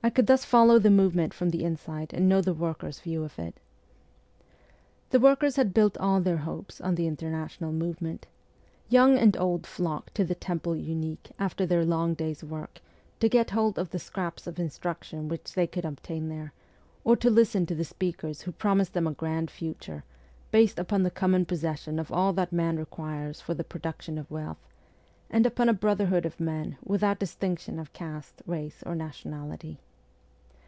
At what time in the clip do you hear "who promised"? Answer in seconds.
18.42-18.94